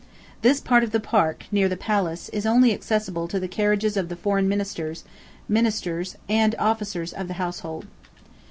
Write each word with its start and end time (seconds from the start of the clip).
This 0.41 0.59
part 0.59 0.83
of 0.83 0.89
the 0.89 0.99
park, 0.99 1.45
near 1.51 1.69
the 1.69 1.77
palace, 1.77 2.27
is 2.29 2.43
only 2.47 2.73
accessible 2.73 3.27
to 3.27 3.39
the 3.39 3.47
carriages 3.47 3.95
of 3.95 4.09
the 4.09 4.15
foreign 4.15 4.49
ministers, 4.49 5.03
ministers, 5.47 6.15
and 6.27 6.55
officers 6.57 7.13
of 7.13 7.27
the 7.27 7.35
household. 7.35 7.85